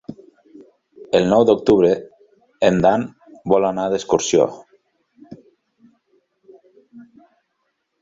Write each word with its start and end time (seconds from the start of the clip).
El 1.19 1.29
nou 1.33 1.45
d'octubre 1.49 1.91
en 2.71 2.81
Dan 2.87 3.05
vol 3.53 3.69
anar 3.71 3.87
d'excursió. 3.91 4.51